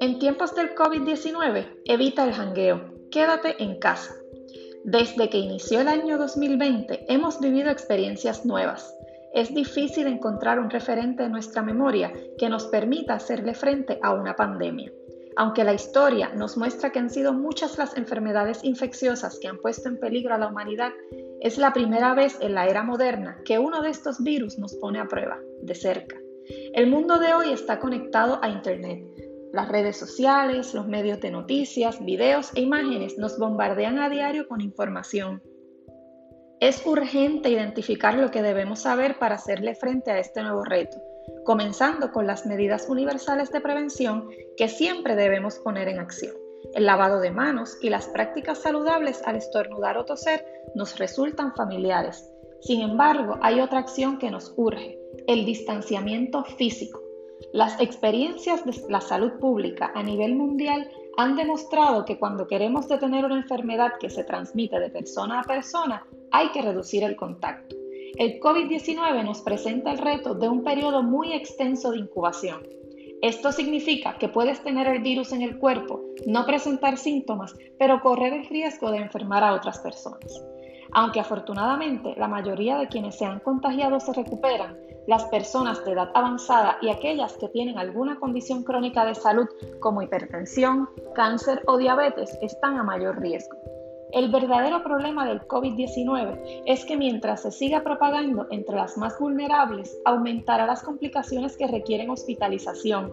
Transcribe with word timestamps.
En 0.00 0.18
tiempos 0.18 0.54
del 0.54 0.74
COVID-19, 0.74 1.66
evita 1.84 2.24
el 2.24 2.32
jangueo. 2.32 2.80
Quédate 3.10 3.62
en 3.62 3.78
casa. 3.78 4.14
Desde 4.84 5.28
que 5.30 5.38
inició 5.38 5.80
el 5.80 5.88
año 5.88 6.18
2020, 6.18 7.12
hemos 7.12 7.40
vivido 7.40 7.70
experiencias 7.70 8.46
nuevas. 8.46 8.94
Es 9.34 9.54
difícil 9.54 10.06
encontrar 10.06 10.58
un 10.60 10.70
referente 10.70 11.24
en 11.24 11.32
nuestra 11.32 11.62
memoria 11.62 12.12
que 12.38 12.48
nos 12.48 12.66
permita 12.66 13.14
hacerle 13.14 13.54
frente 13.54 13.98
a 14.02 14.12
una 14.14 14.36
pandemia. 14.36 14.92
Aunque 15.36 15.64
la 15.64 15.74
historia 15.74 16.30
nos 16.34 16.56
muestra 16.56 16.90
que 16.90 16.98
han 16.98 17.10
sido 17.10 17.32
muchas 17.34 17.76
las 17.76 17.96
enfermedades 17.96 18.64
infecciosas 18.64 19.38
que 19.38 19.48
han 19.48 19.58
puesto 19.58 19.88
en 19.88 20.00
peligro 20.00 20.34
a 20.34 20.38
la 20.38 20.48
humanidad, 20.48 20.92
es 21.40 21.58
la 21.58 21.72
primera 21.72 22.14
vez 22.14 22.38
en 22.40 22.54
la 22.54 22.66
era 22.66 22.82
moderna 22.82 23.38
que 23.44 23.58
uno 23.58 23.82
de 23.82 23.90
estos 23.90 24.22
virus 24.22 24.58
nos 24.58 24.74
pone 24.74 24.98
a 24.98 25.06
prueba, 25.06 25.38
de 25.62 25.74
cerca. 25.74 26.16
El 26.74 26.88
mundo 26.88 27.18
de 27.18 27.34
hoy 27.34 27.52
está 27.52 27.78
conectado 27.78 28.38
a 28.42 28.48
Internet. 28.48 29.04
Las 29.52 29.68
redes 29.68 29.96
sociales, 29.96 30.74
los 30.74 30.86
medios 30.86 31.20
de 31.20 31.30
noticias, 31.30 32.04
videos 32.04 32.52
e 32.54 32.60
imágenes 32.60 33.18
nos 33.18 33.38
bombardean 33.38 33.98
a 33.98 34.08
diario 34.08 34.46
con 34.48 34.60
información. 34.60 35.42
Es 36.60 36.86
urgente 36.86 37.50
identificar 37.50 38.14
lo 38.14 38.30
que 38.30 38.42
debemos 38.42 38.80
saber 38.80 39.18
para 39.18 39.34
hacerle 39.34 39.74
frente 39.74 40.10
a 40.10 40.18
este 40.18 40.42
nuevo 40.42 40.64
reto, 40.64 40.98
comenzando 41.44 42.12
con 42.12 42.26
las 42.26 42.46
medidas 42.46 42.88
universales 42.88 43.50
de 43.50 43.60
prevención 43.60 44.28
que 44.56 44.68
siempre 44.68 45.16
debemos 45.16 45.58
poner 45.58 45.88
en 45.88 45.98
acción. 45.98 46.45
El 46.76 46.84
lavado 46.84 47.20
de 47.20 47.30
manos 47.30 47.78
y 47.80 47.88
las 47.88 48.06
prácticas 48.06 48.58
saludables 48.58 49.22
al 49.24 49.36
estornudar 49.36 49.96
o 49.96 50.04
toser 50.04 50.44
nos 50.74 50.98
resultan 50.98 51.54
familiares. 51.54 52.30
Sin 52.60 52.82
embargo, 52.82 53.38
hay 53.40 53.60
otra 53.60 53.78
acción 53.78 54.18
que 54.18 54.30
nos 54.30 54.52
urge, 54.58 54.98
el 55.26 55.46
distanciamiento 55.46 56.44
físico. 56.44 57.00
Las 57.54 57.80
experiencias 57.80 58.62
de 58.66 58.74
la 58.90 59.00
salud 59.00 59.32
pública 59.40 59.90
a 59.94 60.02
nivel 60.02 60.34
mundial 60.34 60.90
han 61.16 61.34
demostrado 61.34 62.04
que 62.04 62.18
cuando 62.18 62.46
queremos 62.46 62.86
detener 62.88 63.24
una 63.24 63.38
enfermedad 63.38 63.92
que 63.98 64.10
se 64.10 64.24
transmite 64.24 64.78
de 64.78 64.90
persona 64.90 65.40
a 65.40 65.44
persona, 65.44 66.06
hay 66.30 66.50
que 66.50 66.60
reducir 66.60 67.04
el 67.04 67.16
contacto. 67.16 67.74
El 68.18 68.38
COVID-19 68.38 69.24
nos 69.24 69.40
presenta 69.40 69.92
el 69.92 69.98
reto 69.98 70.34
de 70.34 70.50
un 70.50 70.62
periodo 70.62 71.02
muy 71.02 71.32
extenso 71.32 71.92
de 71.92 72.00
incubación. 72.00 72.60
Esto 73.22 73.50
significa 73.50 74.18
que 74.18 74.28
puedes 74.28 74.62
tener 74.62 74.86
el 74.86 75.02
virus 75.02 75.32
en 75.32 75.42
el 75.42 75.58
cuerpo, 75.58 76.02
no 76.26 76.44
presentar 76.44 76.98
síntomas, 76.98 77.54
pero 77.78 78.00
correr 78.00 78.34
el 78.34 78.46
riesgo 78.46 78.90
de 78.90 78.98
enfermar 78.98 79.42
a 79.42 79.54
otras 79.54 79.78
personas. 79.78 80.44
Aunque 80.92 81.20
afortunadamente 81.20 82.14
la 82.16 82.28
mayoría 82.28 82.78
de 82.78 82.88
quienes 82.88 83.16
se 83.16 83.24
han 83.24 83.40
contagiado 83.40 84.00
se 84.00 84.12
recuperan, 84.12 84.76
las 85.06 85.24
personas 85.26 85.84
de 85.84 85.92
edad 85.92 86.10
avanzada 86.14 86.78
y 86.82 86.88
aquellas 86.90 87.36
que 87.36 87.48
tienen 87.48 87.78
alguna 87.78 88.18
condición 88.18 88.64
crónica 88.64 89.04
de 89.04 89.14
salud 89.14 89.46
como 89.80 90.02
hipertensión, 90.02 90.88
cáncer 91.14 91.62
o 91.66 91.78
diabetes 91.78 92.36
están 92.42 92.76
a 92.76 92.82
mayor 92.82 93.20
riesgo. 93.20 93.56
El 94.12 94.30
verdadero 94.30 94.82
problema 94.82 95.26
del 95.26 95.40
COVID-19 95.42 96.62
es 96.66 96.84
que 96.84 96.96
mientras 96.96 97.42
se 97.42 97.50
siga 97.50 97.82
propagando 97.82 98.46
entre 98.50 98.76
las 98.76 98.96
más 98.96 99.18
vulnerables, 99.18 99.98
aumentará 100.04 100.66
las 100.66 100.82
complicaciones 100.82 101.56
que 101.56 101.66
requieren 101.66 102.10
hospitalización. 102.10 103.12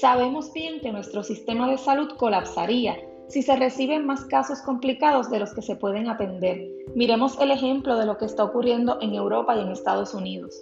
Sabemos 0.00 0.52
bien 0.52 0.80
que 0.80 0.92
nuestro 0.92 1.22
sistema 1.22 1.68
de 1.70 1.78
salud 1.78 2.10
colapsaría 2.16 2.96
si 3.28 3.42
se 3.42 3.56
reciben 3.56 4.06
más 4.06 4.24
casos 4.26 4.60
complicados 4.60 5.30
de 5.30 5.38
los 5.38 5.54
que 5.54 5.62
se 5.62 5.76
pueden 5.76 6.08
atender. 6.08 6.68
Miremos 6.94 7.40
el 7.40 7.50
ejemplo 7.50 7.96
de 7.96 8.06
lo 8.06 8.18
que 8.18 8.26
está 8.26 8.44
ocurriendo 8.44 8.98
en 9.00 9.14
Europa 9.14 9.56
y 9.56 9.60
en 9.60 9.70
Estados 9.70 10.12
Unidos. 10.12 10.54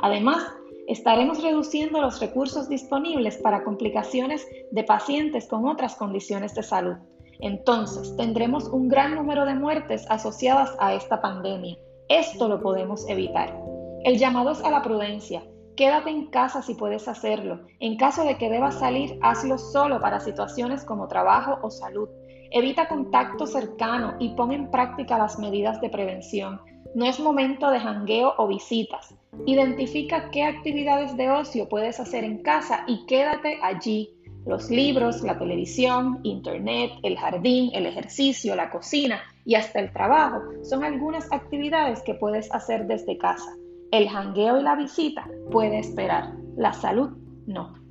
Además, 0.00 0.46
estaremos 0.86 1.42
reduciendo 1.42 2.00
los 2.00 2.20
recursos 2.20 2.68
disponibles 2.68 3.38
para 3.38 3.64
complicaciones 3.64 4.46
de 4.70 4.84
pacientes 4.84 5.48
con 5.48 5.66
otras 5.66 5.96
condiciones 5.96 6.54
de 6.54 6.62
salud. 6.62 6.96
Entonces, 7.40 8.14
tendremos 8.16 8.68
un 8.68 8.88
gran 8.88 9.14
número 9.14 9.44
de 9.44 9.54
muertes 9.54 10.06
asociadas 10.08 10.74
a 10.78 10.94
esta 10.94 11.20
pandemia. 11.20 11.76
Esto 12.08 12.48
lo 12.48 12.60
podemos 12.60 13.08
evitar. 13.08 13.56
El 14.04 14.18
llamado 14.18 14.50
es 14.50 14.62
a 14.62 14.70
la 14.70 14.82
prudencia. 14.82 15.42
Quédate 15.76 16.10
en 16.10 16.26
casa 16.26 16.60
si 16.60 16.74
puedes 16.74 17.08
hacerlo. 17.08 17.60
En 17.80 17.96
caso 17.96 18.24
de 18.24 18.36
que 18.36 18.50
debas 18.50 18.78
salir, 18.78 19.18
hazlo 19.22 19.56
solo 19.56 20.00
para 20.00 20.20
situaciones 20.20 20.84
como 20.84 21.08
trabajo 21.08 21.58
o 21.62 21.70
salud. 21.70 22.08
Evita 22.50 22.88
contacto 22.88 23.46
cercano 23.46 24.14
y 24.18 24.34
pon 24.34 24.52
en 24.52 24.70
práctica 24.70 25.16
las 25.16 25.38
medidas 25.38 25.80
de 25.80 25.88
prevención. 25.88 26.60
No 26.94 27.06
es 27.06 27.18
momento 27.18 27.70
de 27.70 27.80
jangueo 27.80 28.34
o 28.36 28.46
visitas. 28.46 29.14
Identifica 29.46 30.30
qué 30.30 30.44
actividades 30.44 31.16
de 31.16 31.30
ocio 31.30 31.66
puedes 31.68 31.98
hacer 31.98 32.24
en 32.24 32.42
casa 32.42 32.84
y 32.86 33.06
quédate 33.06 33.58
allí. 33.62 34.14
Los 34.46 34.70
libros, 34.70 35.22
la 35.22 35.38
televisión, 35.38 36.20
internet, 36.24 36.90
el 37.02 37.16
jardín, 37.16 37.70
el 37.74 37.86
ejercicio, 37.86 38.56
la 38.56 38.70
cocina 38.70 39.20
y 39.44 39.54
hasta 39.54 39.80
el 39.80 39.92
trabajo 39.92 40.42
son 40.62 40.84
algunas 40.84 41.30
actividades 41.32 42.02
que 42.02 42.14
puedes 42.14 42.52
hacer 42.52 42.86
desde 42.86 43.18
casa. 43.18 43.54
El 43.92 44.08
jangueo 44.08 44.58
y 44.58 44.62
la 44.62 44.74
visita 44.74 45.28
puede 45.50 45.78
esperar, 45.78 46.34
la 46.56 46.72
salud 46.72 47.10
no. 47.46 47.81